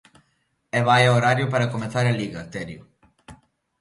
[0.77, 2.81] E vaia horario para comezar a Liga, Terio.